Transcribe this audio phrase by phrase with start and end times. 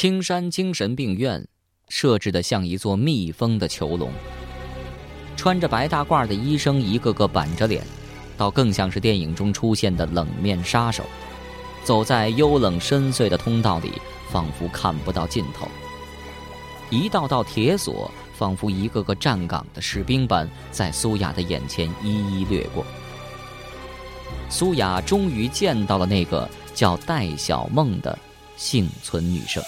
[0.00, 1.44] 青山精神病院
[1.88, 4.12] 设置的像一座密封的囚笼，
[5.36, 7.82] 穿着白大褂的医生一个个板着脸，
[8.36, 11.02] 倒更像是电影中出现的冷面杀手，
[11.82, 13.90] 走在幽冷深邃的通道里，
[14.30, 15.66] 仿佛看不到尽头。
[16.90, 22.86] 一道道铁锁，仿佛一个个站岗的士兵般，在苏雅的眼前一一掠过。
[24.48, 28.16] 苏雅终于见到了那个叫戴小梦的。
[28.58, 29.62] 幸存女生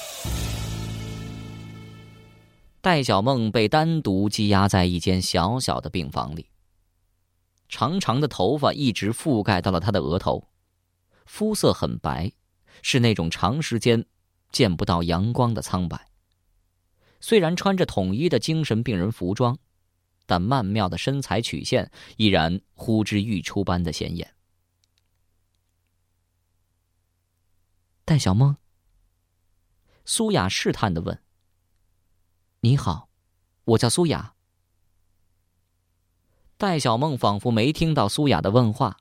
[2.81, 6.51] 戴小梦被单独羁押在一间小小的病房里。
[7.69, 10.49] 长长的头发一直覆盖到了她的额头，
[11.25, 12.33] 肤色很白，
[12.83, 14.05] 是那种长时间
[14.51, 16.09] 见不到阳光的苍白。
[17.21, 19.57] 虽然穿着统一的精神病人服装，
[20.27, 24.35] 但曼妙的身材曲线依然呼之欲出般的显眼。
[28.05, 28.57] 戴小梦。
[30.13, 31.23] 苏雅试探的问
[32.63, 33.09] ：“你好，
[33.63, 34.35] 我叫苏雅。”
[36.59, 38.97] 戴小梦仿佛没听到苏雅的问话，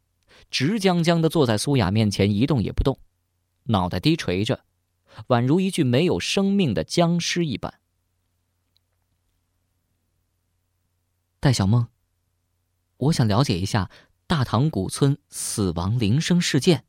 [0.51, 2.99] 直僵僵的坐在苏雅面前，一动也不动，
[3.63, 4.63] 脑袋低垂着，
[5.29, 7.79] 宛如一具没有生命的僵尸一般。
[11.39, 11.87] 戴小梦，
[12.97, 13.89] 我想了解一下
[14.27, 16.85] 大唐古村死亡铃声事件。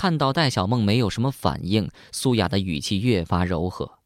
[0.00, 3.98] 看到戴小梦没有什么反应，苏雅的语气越发柔和。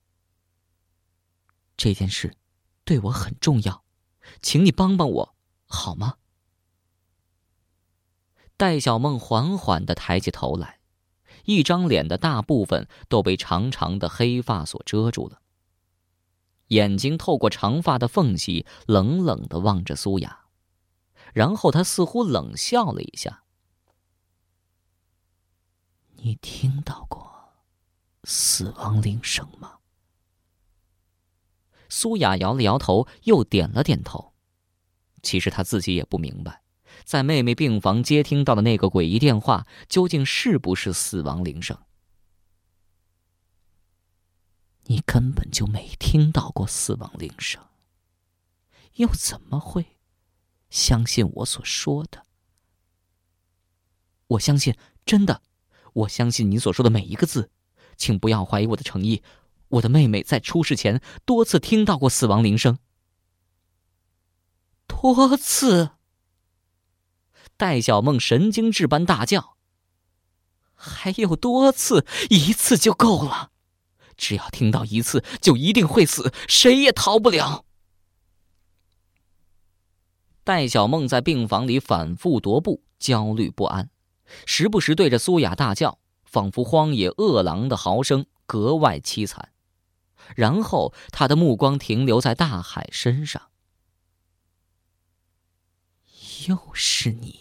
[1.77, 2.37] 这件事
[2.84, 3.84] 对我很重要，
[4.42, 6.15] 请你帮帮我，好吗？
[8.56, 10.81] 戴小梦缓缓的抬起头来，
[11.45, 15.42] 一张脸的大部分都被长长的黑发所遮住了。
[16.70, 20.47] 眼睛透过长发的缝隙，冷冷的望着苏雅，
[21.33, 23.44] 然后他似乎冷笑了一下。
[26.25, 27.53] 你听到过
[28.22, 29.80] 死亡铃声吗？
[31.91, 34.32] 苏雅摇了摇头，又点了点头。
[35.22, 36.62] 其实她自己也不明白，
[37.04, 41.78] 在妹妹病房接听到的那个诡异电话，究竟是不是死亡铃声？
[44.84, 47.62] 你根本就没听到过死亡铃声，
[48.94, 49.98] 又怎么会
[50.71, 52.25] 相信我所说的？
[54.28, 55.43] 我相信，真的。
[55.94, 57.50] 我相信你所说的每一个字，
[57.97, 59.22] 请不要怀疑我的诚意。
[59.69, 62.78] 我的妹妹在出事前多次听到过死亡铃声，
[64.87, 65.91] 多次。
[67.56, 69.56] 戴小梦神经质般大叫
[70.75, 72.04] ：“还有多次？
[72.31, 73.53] 一次就够了。
[74.16, 77.65] 只要听到一次，就一定会死，谁也逃不了。”
[80.44, 83.91] 戴小梦在病房里反复踱步，焦虑不安。
[84.46, 89.50] 时不时对着苏雅大叫，仿佛荒野饿狼的嚎声格外凄惨。
[90.34, 93.50] 然后他的目光停留在大海身上。
[96.48, 97.38] 又是你，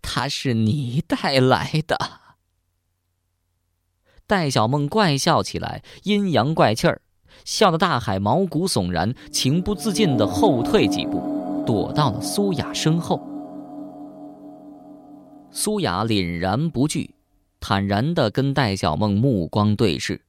[0.00, 2.20] 他是你带来的。
[4.26, 7.02] 戴小梦怪笑起来，阴阳怪气儿，
[7.44, 13.33] 笑得大海毛骨悚然，情不自禁的后退几步，躲到了苏雅身后。
[15.56, 17.14] 苏雅凛然不惧，
[17.60, 20.26] 坦然的跟戴小梦目光对视。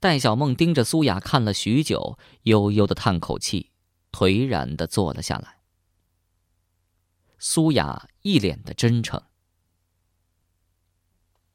[0.00, 3.70] 戴小梦盯着苏雅看了许久，悠悠的叹口气，
[4.10, 5.60] 颓然的坐了下来。
[7.38, 9.22] 苏雅一脸的真诚：“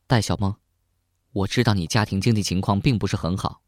[0.08, 0.56] 戴小梦，
[1.34, 3.64] 我知道你家庭经济情况并不是很好，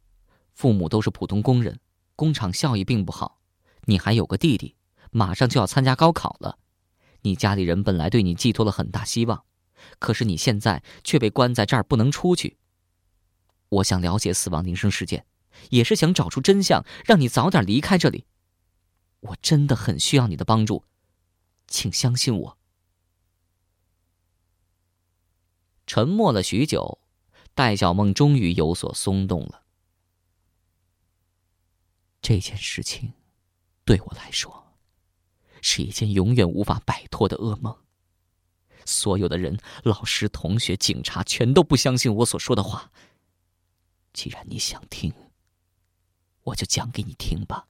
[0.54, 1.82] 父母都是普通工人，
[2.16, 3.42] 工厂效益并不好，
[3.84, 4.78] 你还有个弟弟，
[5.12, 6.60] 马上就要参加高考了。”
[7.22, 9.44] 你家里人本来对你寄托了很大希望，
[10.00, 12.58] 可是你现在却被关在这儿不能出去。
[13.70, 15.26] 我想了解死亡铃声事件，
[15.72, 18.26] 也是想找出真相，让你早点离开这里。
[19.20, 20.86] 我真的很需要你的帮助，
[21.68, 22.58] 请相信我。
[25.86, 27.00] 沉默了许久，
[27.54, 29.64] 戴小梦终于有所松动了。
[32.22, 33.14] 这件事情，
[33.86, 34.67] 对我来说。
[35.70, 37.76] 是一件永远无法摆脱的噩梦。
[38.86, 42.90] 所有的人，老师、同学、警察，全都不相信我所说的话。
[44.14, 45.14] 既然你想听，
[46.44, 47.68] 我就讲给你听吧，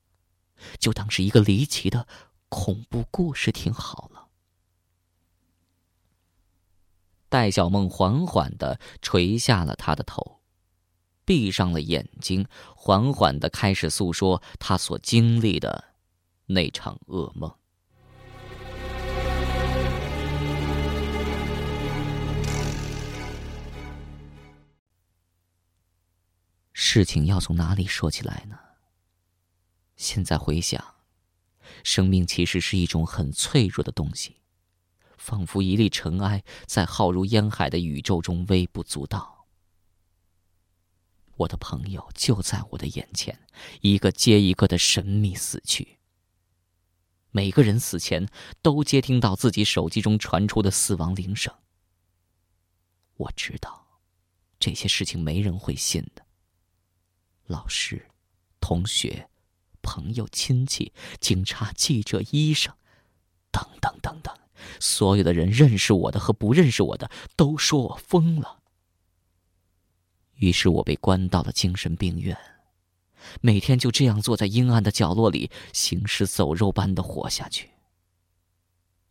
[0.77, 2.07] 就当是一个离奇的
[2.49, 4.27] 恐怖故事听好了。
[7.29, 10.39] 戴小梦缓缓的垂下了他的头，
[11.25, 15.95] 闭上了眼睛，缓缓的开始诉说他所经历的
[16.45, 17.51] 那场噩梦。
[26.89, 28.57] 事情要从哪里说起来呢？
[29.97, 30.95] 现在回想，
[31.83, 34.37] 生命其实是一种很脆弱的东西，
[35.17, 39.47] 仿佛一粒尘埃，在浩如烟海的宇宙中微不足道。
[41.35, 43.37] 我的朋友就在我的眼前，
[43.81, 45.99] 一个接一个的神秘死去。
[47.31, 48.29] 每个人死前
[48.61, 51.53] 都接听到自己手机中传出的死亡铃声。
[53.17, 53.99] 我知道，
[54.57, 56.25] 这些事情没人会信的。
[57.47, 58.05] 老师、
[58.59, 59.29] 同学、
[59.81, 62.73] 朋友、亲戚、警察、记者、医生，
[63.51, 64.35] 等等等等，
[64.79, 68.59] 所有的人认识我的和不认识我的，都说我疯了。
[70.35, 72.37] 于是我被关到了精神病院，
[73.41, 77.71] 每天就这样坐在阴暗的角落里，行尸走肉般的活下去。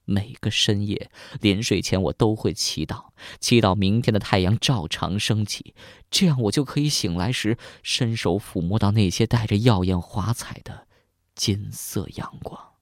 [0.07, 1.11] 每个深夜
[1.41, 5.75] 临睡前，我都会祈祷，祈祷明天的太阳照常升起，
[6.11, 10.87] 这样我就可以醒来时伸手抚摸到那些带着耀眼华彩的
[11.35, 12.73] 金色阳光。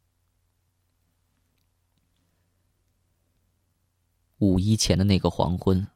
[4.39, 5.89] 五一前的那个黄昏。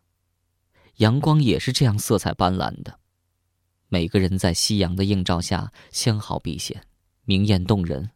[0.97, 2.99] 阳光也是这样色彩斑斓的，
[3.87, 6.83] 每个人在夕阳的映照下纤毫毕现，
[7.25, 8.11] 明艳动人。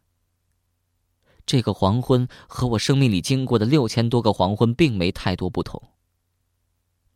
[1.45, 5.81] 这个黄昏和我生命里经过的六千多个黄昏并没太多不同，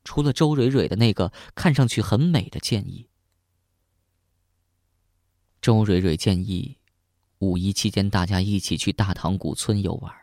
[0.04, 3.08] 除了周蕊蕊的那个看上去很美的建议。
[5.62, 6.78] 周蕊蕊建议，
[7.40, 10.14] 五一期间大家一起去大塘古村游玩。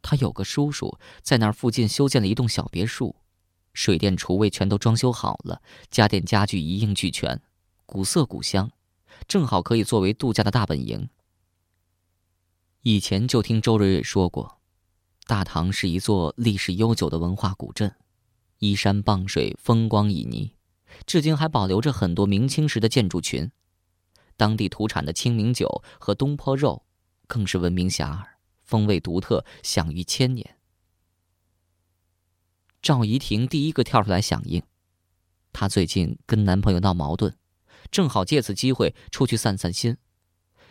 [0.00, 3.16] 他有个叔叔在那儿附近修建了一栋小别墅。
[3.74, 7.40] 水电厨卫全都装修好了，家电家具一应俱全，
[7.86, 8.72] 古色古香，
[9.28, 11.08] 正好可以作为度假的大本营。
[12.82, 14.60] 以前就听周蕊蕊说过，
[15.26, 17.94] 大唐是一座历史悠久的文化古镇，
[18.58, 20.52] 依山傍水，风光旖旎，
[21.04, 23.50] 至今还保留着很多明清时的建筑群。
[24.36, 26.84] 当地土产的清明酒和东坡肉，
[27.26, 28.24] 更是闻名遐迩，
[28.62, 30.56] 风味独特，享誉千年。
[32.80, 34.62] 赵怡婷第一个跳出来响应。
[35.52, 37.34] 她最近跟男朋友闹矛盾，
[37.90, 39.96] 正好借此机会出去散散心，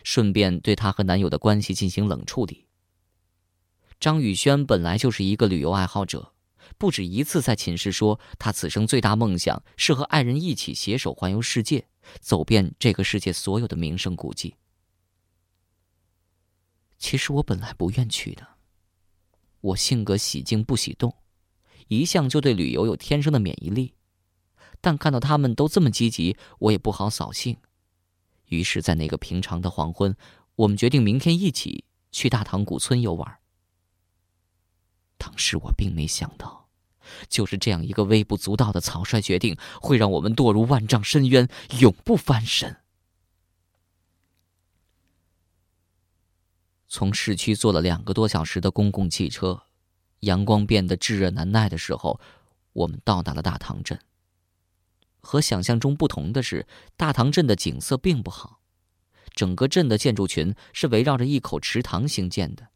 [0.02, 2.66] 顺便对她和男友的关系进行冷处理。
[4.00, 6.32] 张宇轩本来就是一个旅游爱好者，
[6.76, 11.88] 不止一次在寝室说，他此生最大梦想是和爱人一起携手环游世界，
[12.20, 14.54] 走遍这个世界所有的名胜古迹。
[16.98, 18.46] 其实我本来不愿去的，
[19.60, 21.14] 我性格喜静不喜动。
[21.88, 23.94] 一向就对旅游有天生的免疫力，
[24.80, 27.56] 但看到他们都这么积极，我也不好扫兴。
[28.48, 30.16] 于是，在那个平常的黄昏，
[30.56, 33.38] 我们决定明天一起去大塘古村游玩。
[35.16, 36.68] 当时我并没想到，
[37.28, 41.48] 就是这样一个微不足道的草率决定，会让我们堕入万丈深渊，
[41.80, 42.76] 永不翻身。
[46.86, 49.64] 从市区坐了两个多小时的公共汽车。
[50.20, 52.18] 阳光变得炙热难耐的时候，
[52.72, 54.00] 我们到达了大塘镇。
[55.20, 56.66] 和想象中不同的是，
[56.96, 58.60] 大塘镇的景色并不好，
[59.34, 62.68] 整个镇的建筑群是围绕着一口池塘兴建的，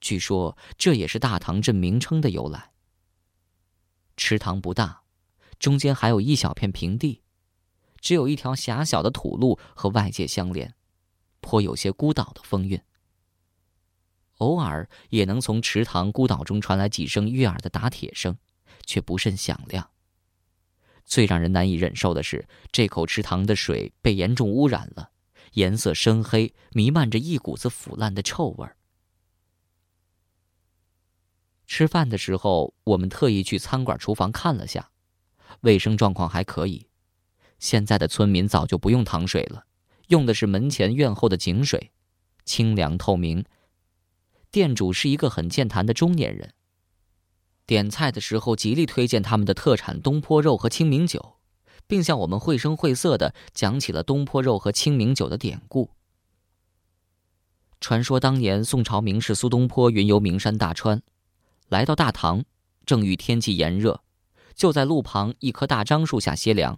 [0.00, 2.72] 据说这也是大塘镇名称的由来。
[4.16, 5.02] 池塘不大，
[5.58, 7.22] 中间还有一小片平地，
[8.00, 10.74] 只有一条狭小的土路和外界相连，
[11.40, 12.82] 颇有些孤岛的风韵。
[14.38, 18.38] 偶尔也能从池塘孤岛中传来几声悦耳的打铁声，
[18.86, 19.90] 却不甚响亮。
[21.04, 25.10] 最让人难以忍受的是，这口池塘的水被严重污染了，
[25.54, 28.76] 颜色深黑，弥漫着一股子腐烂的臭味儿。
[31.66, 34.90] 吃饭的时候，我们特意去餐馆厨房看了下，
[35.60, 36.88] 卫生状况还可以。
[37.58, 39.66] 现在的村民早就不用糖水了，
[40.08, 41.92] 用的是门前院后的井水，
[42.44, 43.44] 清凉透明。
[44.50, 46.54] 店主是一个很健谈的中年人。
[47.70, 51.36] 点菜的时候极力推荐他们的特产东坡肉和清明酒，
[51.86, 55.92] 并向我们绘声绘色的讲起了东坡肉和清明酒的典故。
[57.80, 61.00] 传说当年宋朝名士苏东坡云游名山大川，
[61.68, 62.42] 来到大唐，
[62.84, 64.02] 正遇天气炎热，
[64.56, 66.76] 就在路旁一棵大樟树下歇凉，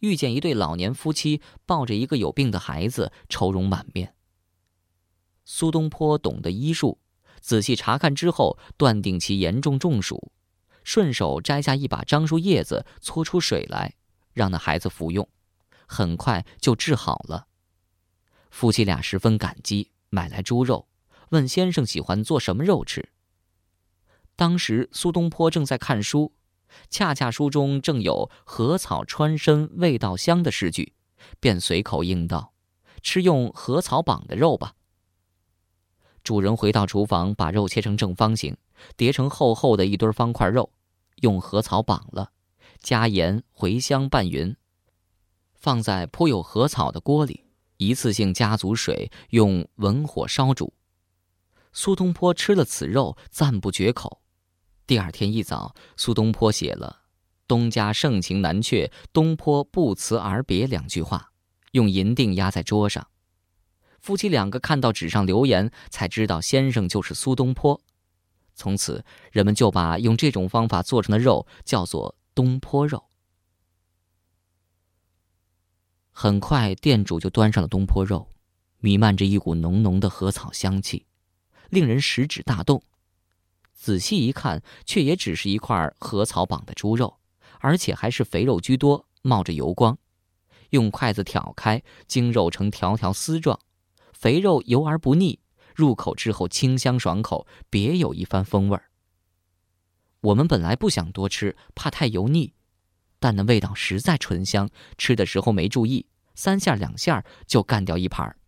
[0.00, 4.16] 遇见一对老年夫妻抱着一个有病的孩子，愁容满面。
[5.44, 6.98] 苏东坡懂得医术，
[7.44, 10.32] 仔细查看之后，断定其严重中暑，
[10.82, 13.96] 顺手摘下一把樟树叶子，搓出水来，
[14.32, 15.28] 让那孩子服用，
[15.86, 17.48] 很快就治好了。
[18.50, 20.88] 夫妻俩十分感激，买来猪肉，
[21.32, 23.10] 问先生喜欢做什么肉吃。
[24.36, 26.32] 当时苏东坡正在看书，
[26.88, 30.94] 恰恰书中正有“禾草穿身，味道香”的诗句，
[31.40, 32.54] 便随口应道
[33.04, 34.72] ：“吃用禾草绑的肉吧。”
[36.24, 38.56] 主人回到厨房，把肉切成正方形，
[38.96, 40.72] 叠成厚厚的一堆方块肉，
[41.16, 42.30] 用禾草绑了，
[42.80, 44.56] 加盐、茴香拌匀，
[45.54, 47.44] 放在铺有禾草的锅里，
[47.76, 50.72] 一次性加足水，用文火烧煮。
[51.74, 54.22] 苏东坡吃了此肉，赞不绝口。
[54.86, 57.02] 第二天一早，苏东坡写了
[57.46, 61.32] “东家盛情难却，东坡不辞而别”两句话，
[61.72, 63.06] 用银锭压在桌上。
[64.04, 67.80] 夫妻两个看到纸上留言，才知道先生就是苏东坡。
[68.54, 73.02] 从此，人们就把用这种方法做成的肉叫做东坡肉。
[76.10, 78.28] 很快，店主就端上了东坡肉，
[78.76, 81.06] 弥漫着一股浓浓的禾草香气，
[81.70, 82.82] 令人食指大动。
[83.72, 87.16] 仔细一看，却也只是一块禾草绑的猪肉，
[87.58, 89.96] 而且还是肥肉居多，冒着油光。
[90.68, 93.58] 用筷子挑开，精肉成条条丝状。
[94.24, 95.38] 肥肉油而不腻，
[95.74, 98.88] 入口之后清香爽口，别有一番风味儿。
[100.22, 102.54] 我们本来不想多吃，怕太油腻，
[103.18, 108.38] 但那味道实在醇香，吃的时候没注意，三下两下就干掉一盘儿。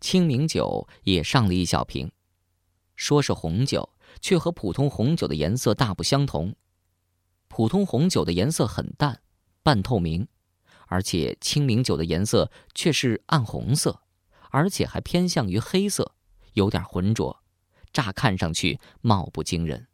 [0.00, 2.10] 清明酒也上了一小瓶，
[2.96, 3.88] 说是红酒，
[4.20, 6.56] 却和普通红酒的颜色大不相同。
[7.46, 9.22] 普通红酒的颜色很淡，
[9.62, 10.26] 半透明。
[10.92, 14.02] 而且清明酒的颜色却是暗红色，
[14.50, 16.12] 而且还偏向于黑色，
[16.52, 17.42] 有点浑浊，
[17.94, 19.86] 乍看上去貌不惊人。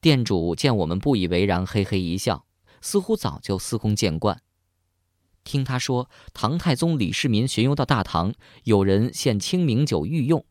[0.00, 2.46] 店主见我们不以为然，嘿嘿一笑，
[2.80, 4.42] 似乎早就司空见惯。
[5.44, 10.44] 听他说，唐太宗李世民巡游到大唐，有人献清明酒御用，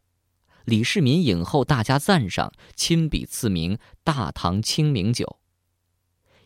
[0.63, 5.39] 李世民饮后大加赞赏，亲笔赐名“大唐清明酒”。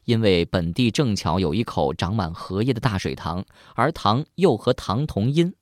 [0.06, 5.54] 因为本地正巧有一口长满荷叶的大水塘，而塘又和唐同音，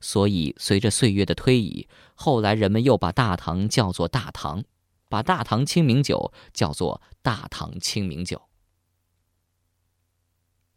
[0.00, 4.64] 所以随着岁月的推移，后来人们又把大唐叫做大唐，
[5.08, 8.42] 把大唐清明酒叫做大唐清明酒。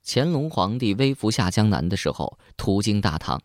[0.06, 3.42] 乾隆皇帝微服下江南的时候，途经大唐，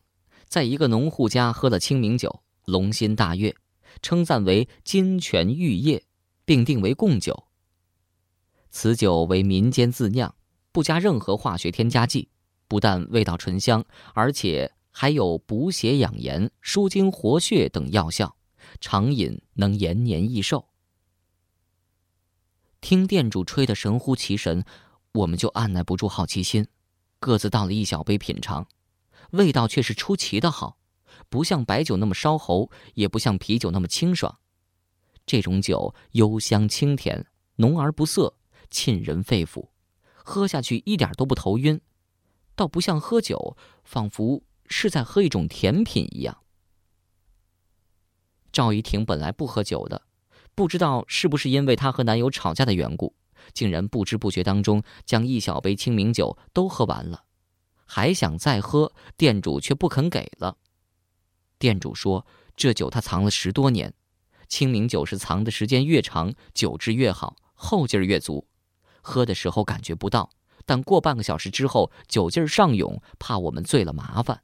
[0.48, 3.54] 在一个农户家喝了清明酒，龙心大悦，
[4.02, 6.04] 称赞为金泉玉液，
[6.44, 7.44] 并定为贡酒。
[8.74, 10.34] 此酒为民间自酿，
[10.72, 12.28] 不加任何化学添加剂，
[12.66, 18.36] 不但味道醇香，而且还有补血养颜、舒筋活血等药效，
[18.80, 20.66] 常饮能延年益寿。
[22.80, 24.64] 听店主吹得神乎其神，
[25.12, 26.66] 我们就按耐不住好奇心，
[27.20, 28.66] 各自倒了一小杯品尝，
[29.30, 30.78] 味道却是出奇的好，
[31.28, 34.36] 不像白酒那么烧喉，也不像啤酒那么清爽。
[35.24, 38.34] 这种酒幽香清甜，浓而不涩。
[38.74, 39.68] 沁人肺腑，
[40.16, 41.80] 喝下去一点都不头晕，
[42.56, 46.38] 倒不像喝酒，仿佛是在喝一种甜品一样。
[48.50, 50.02] 赵一婷本来不喝酒的，
[50.56, 53.14] 不知道是不是因为她和男友吵架的缘故，
[53.52, 57.24] 竟然不知不觉当中将一小杯清明酒都喝完了，
[57.86, 60.58] 还想再喝，店主却不肯给了。
[61.58, 62.26] 店主说
[62.56, 63.94] ：“这酒他藏了十多年，
[64.48, 68.48] 清明酒是藏的时间越长，酒质越好，后劲儿越足。”
[69.04, 70.30] 喝的时候感觉不到，
[70.64, 74.42] 但过半个小时之后酒劲儿上涌，怕我们醉了麻烦。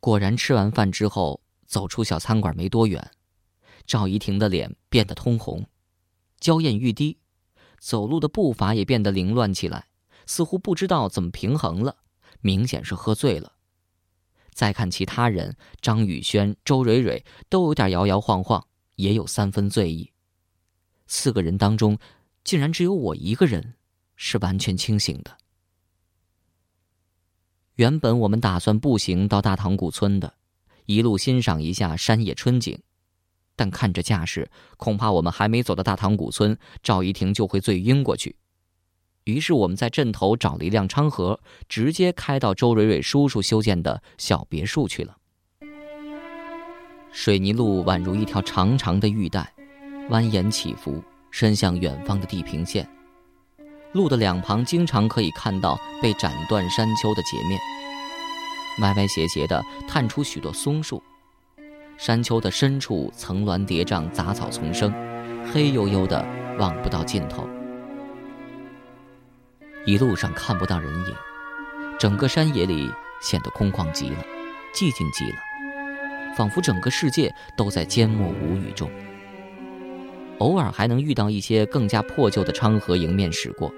[0.00, 3.12] 果然吃完饭之后，走出小餐馆没多远，
[3.86, 5.66] 赵怡婷的脸变得通红，
[6.40, 7.18] 娇艳欲滴，
[7.78, 9.88] 走路的步伐也变得凌乱起来，
[10.24, 11.98] 似乎不知道怎么平衡了，
[12.40, 13.52] 明显是喝醉了。
[14.54, 20.13] 再看其他人，张宇轩、周蕊蕊都有点摇摇晃晃，也有三分醉意。
[21.06, 21.98] 四个人当中，
[22.42, 23.74] 竟然只有我一个人
[24.16, 25.36] 是完全清醒的。
[27.76, 30.34] 原本我们打算步行到大塘古村的，
[30.86, 32.78] 一路欣赏一下山野春景，
[33.56, 38.36] 但看这架势，恐怕我们还没走到大塘古村，赵一婷就会醉晕过去。
[39.24, 45.16] 于是我们在镇头找了一辆昌河，直接开到周蕊蕊叔叔修建的小别墅去了。
[47.10, 49.52] 水泥路宛如一条长长的玉带。
[50.10, 52.86] 蜿蜒起伏，伸向远方的地平线。
[53.92, 57.58] 路的两旁经常可以看到被斩断山丘的截面，
[58.80, 61.02] 歪歪斜斜地探出许多松树。
[61.96, 64.92] 山丘的深处层峦叠嶂，杂草丛生，
[65.52, 66.26] 黑黝黝的，
[66.58, 67.48] 望不到尽头。
[69.86, 71.14] 一路上看不到人影，
[71.98, 74.18] 整个山野里显得空旷极了，
[74.74, 75.36] 寂静极了，
[76.36, 78.90] 仿佛整个世界都在缄默无语中。
[80.38, 83.72] 偶尔还能遇到一些更加破旧的昌河迎面驶过。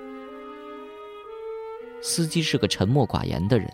[2.02, 3.70] 司机是个沉默寡言的人，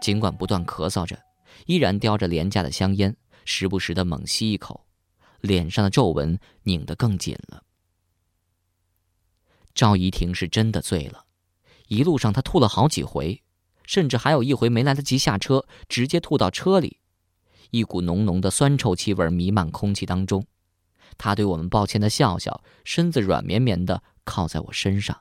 [0.00, 1.18] 尽管不断咳嗽着，
[1.66, 4.86] 依然叼着廉价的香烟，时不时的猛吸一口，
[5.40, 7.62] 脸上的皱纹拧得更紧了。
[9.74, 11.24] 赵怡婷是真的醉了，
[11.88, 13.42] 一路上她吐了好几回，
[13.84, 16.98] 甚至还有一回没来得及下车，直接吐到车里，
[17.70, 20.44] 一股浓浓的酸臭气味弥漫空气当中。
[21.16, 25.20] 他对我们抱歉的笑笑，身子软绵绵的靠在我身上。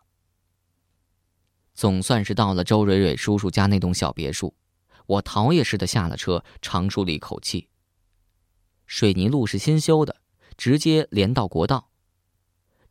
[1.73, 4.55] 总算是到了周蕊蕊叔叔家那栋小别墅，
[5.05, 7.69] 我逃也似的下了车，长舒了一口气。
[8.87, 10.15] 水泥路是新修的，
[10.57, 11.89] 直接连到国道。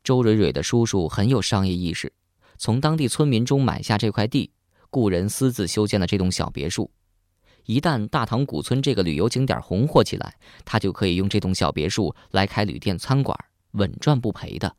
[0.04, 2.12] 周蕊蕊的叔叔很有商业意识，
[2.58, 4.52] 从当地村民中买下这块地，
[4.90, 6.92] 雇人私自修建了这栋小别墅。
[7.66, 13.38] 一旦大唐古村这个旅游景点红火起来，他就可以用这栋小别墅来开旅店、餐馆，
[13.73, 14.75] 稳赚不赔的。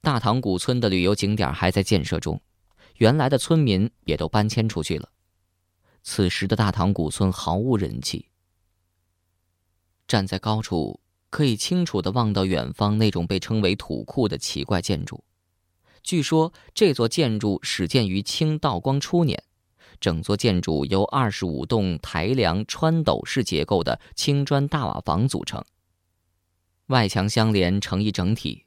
[0.00, 2.40] 大唐古村的旅游景点还在建设中，
[2.96, 5.10] 原来的村民也都搬迁出去了。
[6.02, 8.28] 此时的大唐古村毫无人气。
[10.06, 11.00] 站在高处。
[11.30, 15.22] 可以清楚的望到远方那种被称为土库的奇怪建筑。
[16.02, 19.40] 据说这座建筑始建于清道光初年，
[20.00, 25.62] 整座建筑由二十五栋抬梁穿斗式结构的青砖大瓦房组成，
[26.86, 28.64] 外墙相连成一整体，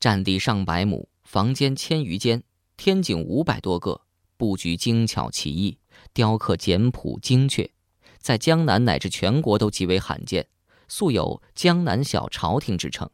[0.00, 2.42] 占地上百亩，房间千余间，
[2.76, 4.00] 天井五百多个，
[4.36, 5.78] 布局精巧奇异，
[6.12, 7.70] 雕刻简朴精确，
[8.18, 10.48] 在江南乃至全国都极为罕见。
[10.88, 13.08] 素有“江南小朝廷”之称。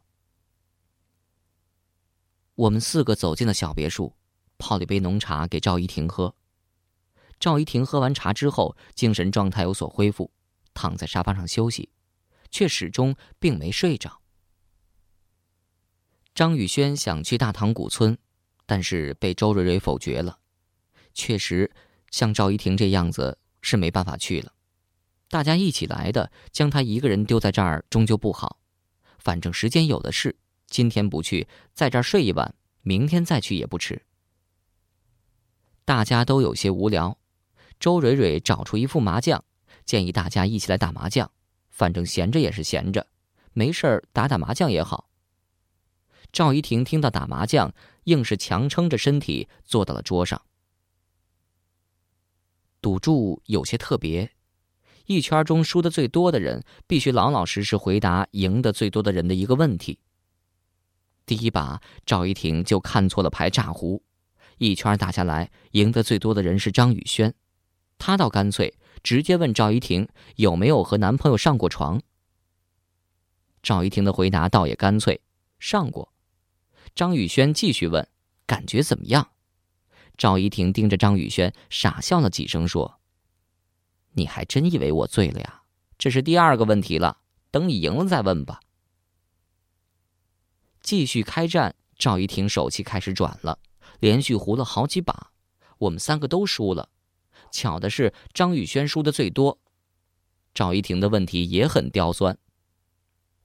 [2.56, 4.16] 我们四个走进了小别墅，
[4.56, 6.34] 泡了一杯浓茶给赵一婷喝。
[7.40, 10.30] 赵一婷喝完茶之后，精神状态有所恢复，
[10.74, 11.90] 躺在沙发上休息，
[12.50, 14.20] 却始终并没睡着。
[16.34, 18.16] 张宇轩想去大唐古村，
[18.66, 20.38] 但是被周蕊蕊否决了。
[21.14, 21.70] 确实，
[22.10, 24.52] 像赵一婷这样子是没办法去了。
[25.28, 28.60] 大家一起来的，将他一个人丢在这儿，终究不好。
[29.18, 30.36] 反正时间有的是，
[30.68, 34.02] 今天不去，在这儿睡一晚，明天再去也不迟。
[35.84, 37.17] 大家都有些无聊，
[37.78, 39.44] 周蕊蕊找出一副麻将，
[39.84, 41.30] 建议大家一起来打麻将。
[41.70, 43.06] 反正闲着也是闲着，
[43.52, 45.08] 没事儿打打麻将也好。
[46.32, 47.72] 赵一婷听到打麻将，
[48.04, 50.42] 硬是强撑着身体坐到了桌上。
[52.80, 54.32] 赌注有些特别。
[55.06, 60.00] 一圈中输的最多的人必须老老实实回答赢得最多的人的一个问题。
[61.24, 64.02] 第一把，赵一婷就看错了牌，炸胡。
[64.58, 67.34] 一圈打下来，赢得最多的人是张宇轩，
[67.98, 72.00] 他倒干脆，直接问赵一婷有没有和男朋友上过床。
[73.62, 75.20] 赵一婷的回答倒也干脆，
[75.58, 76.12] 上过。
[76.94, 78.08] 张宇轩继续问，
[78.46, 79.30] 感觉怎么样？
[80.16, 83.00] 赵一婷盯着张宇轩，傻笑了几声，说。
[84.12, 85.62] 你还真以为我醉了呀？
[85.98, 87.18] 这是第二个问题了，
[87.50, 88.60] 等你赢了再问吧。
[90.80, 93.58] 继续开战，赵一婷手气开始转了，
[94.00, 95.32] 连续胡了好几把，
[95.78, 96.88] 我们三个都输了。
[97.50, 99.58] 巧的是，张宇轩输的最多。
[100.54, 102.38] 赵一婷的问题也很刁钻，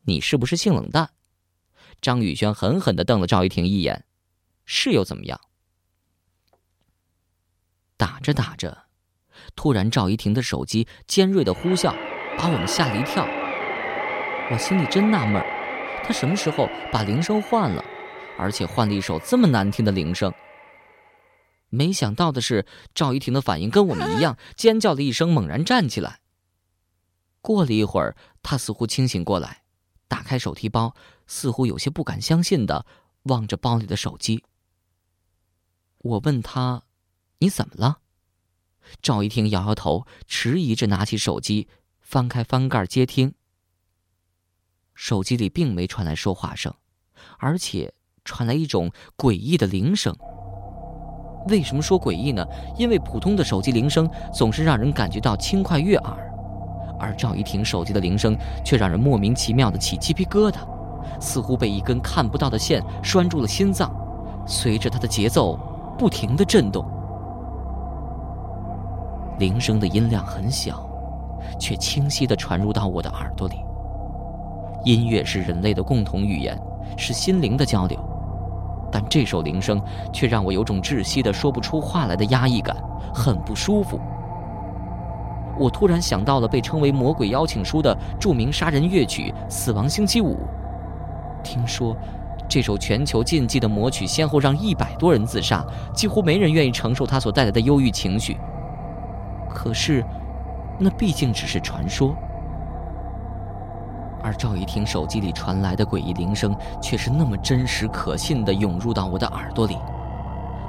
[0.03, 1.11] 你是不是性冷淡？
[2.01, 4.05] 张宇轩狠狠的瞪了赵一婷一眼，
[4.65, 5.39] 是又怎么样？
[7.97, 8.85] 打着打着。
[9.55, 11.93] 突然，赵一婷的手机尖锐的呼啸，
[12.37, 13.25] 把我们吓了一跳。
[14.51, 17.83] 我心里真纳闷儿，他什么时候把铃声换了，
[18.37, 20.33] 而且换了一首这么难听的铃声？
[21.73, 26.19] 没想到的是，赵一婷的反应跟我们一样， 尖叫了一声，猛然站起来。
[27.41, 29.63] 过了一会儿，她似乎清醒过来，
[30.07, 32.85] 打开手提包，似乎有些不敢相信的
[33.23, 34.43] 望着包里的手机。
[35.97, 36.83] 我问她
[37.39, 38.01] ：“你怎么了？”
[39.01, 41.67] 赵一婷摇摇头，迟疑着拿起手机，
[42.01, 43.33] 翻开翻盖接听。
[44.93, 46.71] 手机里并没传来说话声，
[47.39, 50.15] 而且传来一种诡异的铃声。
[51.49, 52.45] 为什么说诡异呢？
[52.77, 56.33] 因为普通的手机铃声总是让人感觉到轻快悦耳，
[56.97, 60.59] 而赵一婷手机的铃声却让人莫名其妙的起鸡皮疙瘩，
[61.19, 63.93] 似乎被一根看不到的线拴住了心脏，
[64.45, 65.59] 随着它的节奏
[65.97, 66.85] 不停的震动。
[69.39, 70.87] 铃声的音量很小，
[71.59, 73.55] 却清晰的传入到我的耳朵里。
[74.85, 76.57] 音乐是人类的共同语言，
[76.95, 77.99] 是心灵的交流，
[78.93, 82.77] 但这首铃声却让我有种窒息的说不出话来的压抑感，
[83.11, 83.99] 很不舒服。
[85.57, 90.35] 我突然想到了被称为《魔鬼邀请书》的著名杀人乐曲《死亡星期五》，
[91.43, 91.97] 听说，
[92.47, 98.37] 这首全球禁忌的魔曲先后让一百多人自杀，几乎没人愿意承受它所带来的忧郁情绪。
[99.49, 100.05] 可是，
[100.77, 102.15] 那毕竟只是传说。
[104.23, 109.77] 而赵一婷手机里传来的诡异铃声，却是那么真实可信的涌入到我的耳朵里。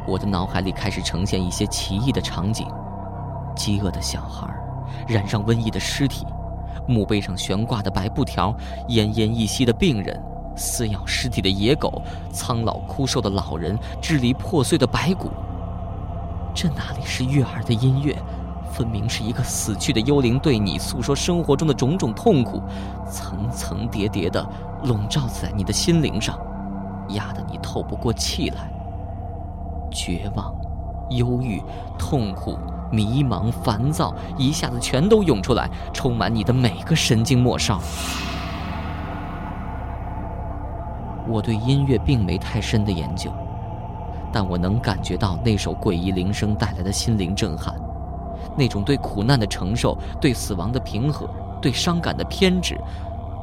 [0.07, 2.67] 我的脑海里开始呈现一些奇异的场景：
[3.55, 4.53] 饥饿的小孩，
[5.07, 6.27] 染上瘟疫的尸体，
[6.89, 8.53] 墓碑上悬挂的白布条，
[8.89, 10.21] 奄奄一息的病人，
[10.57, 15.31] 撕咬尸体的野狗，苍老枯瘦的老人，支离破碎的白骨。
[16.53, 18.15] 这哪里是悦耳的音乐？
[18.75, 22.61] 分明是一个死去的幽灵对你诉说生活中的种种痛苦，
[23.09, 24.45] 层层叠叠的
[24.83, 26.37] 笼罩在你的心灵上，
[27.11, 28.69] 压得你透不过气来。
[29.93, 30.53] 绝望、
[31.11, 31.63] 忧郁、
[31.97, 32.59] 痛苦、
[32.91, 37.81] 迷茫、烦躁，一下子全都涌出来，充满你的每个神经末梢。
[41.29, 43.31] 我对音乐并没太深的研究，
[44.33, 47.73] 但我能感觉到那首诡异铃声带来的心灵震撼。
[48.57, 51.29] 那种对苦难的承受，对死亡的平和，
[51.61, 52.79] 对伤感的偏执，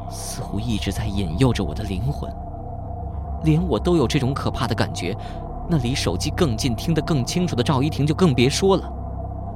[0.10, 2.32] 似乎一直在引诱着我的灵魂。
[3.44, 5.18] 连我都有这种可怕的感觉，
[5.68, 8.84] 那离手机更近、听得更清楚的赵一婷就更别说了。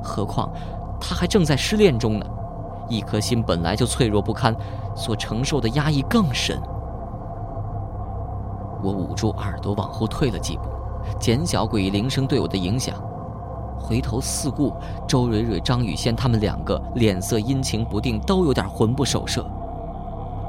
[0.03, 0.51] 何况，
[0.99, 2.25] 她还正在失恋中呢，
[2.89, 4.55] 一颗心本来就脆弱不堪，
[4.95, 6.59] 所承受的压抑更深。
[8.81, 10.63] 我捂住耳朵，往后退了几步，
[11.19, 12.95] 减小诡异铃声对我的影响。
[13.79, 14.73] 回头四顾，
[15.07, 19.45] 周蕊蕊、张雨仙他们两个脸色阴晴不定，都有点魂不守舍。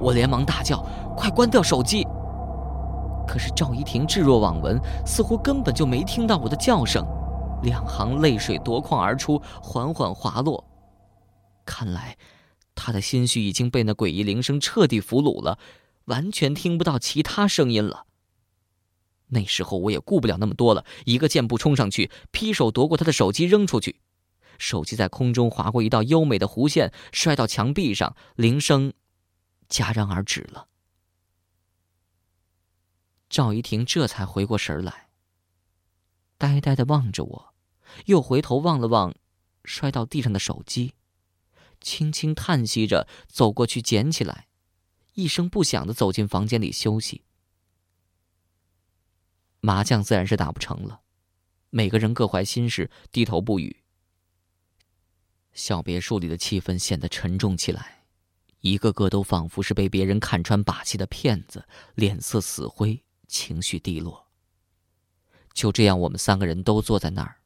[0.00, 0.84] 我连忙大叫
[1.16, 2.06] ：“快关掉手机！”
[3.26, 7.04] 可是赵一婷置若罔闻，似乎根本就没听到我的叫声，
[7.62, 10.62] 两行泪水夺眶而出，缓缓滑落。
[11.64, 12.16] 看来，
[12.74, 15.58] 他的心绪已经被那诡异铃声彻底俘虏了，
[16.04, 18.04] 完全听不到其他声音了。
[19.28, 24.00] 那时候我也顾不了那么多了，一个箭步冲上去，劈手夺过他的手机扔出去，
[24.58, 28.92] 手机在空中划过一道优美的弧线，摔到墙壁上，铃声
[29.68, 30.68] 戛然而止了。
[33.28, 35.08] 赵一婷这才回过神来，
[36.38, 37.54] 呆呆的望着我，
[38.04, 39.14] 又回头望了望
[39.64, 40.94] 摔到地上的手机，
[41.80, 44.46] 轻轻叹息着走过去捡起来，
[45.14, 47.24] 一声不响的走进房间里休息。
[49.66, 51.00] 麻将自然是打不成了，
[51.70, 53.82] 每个人各怀心事，低头不语。
[55.54, 58.04] 小别墅里的气氛显得沉重起来，
[58.60, 64.28] 一个个都仿佛是被别人看穿把戏的骗子，脸色死灰，情绪低落。
[65.52, 67.38] 就这样，我们三个人都坐在那儿，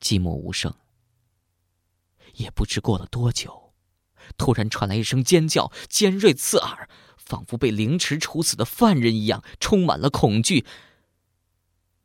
[0.00, 0.74] 寂寞无声。
[2.36, 3.74] 也不知过了多久，
[4.38, 10.64] 突然传来一声尖叫，尖锐刺耳，仿佛被凌迟处死的犯人一样，充满了恐惧。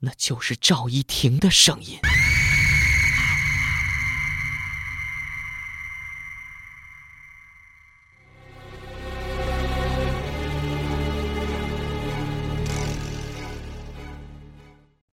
[0.01, 1.99] 那就是赵一婷的声音。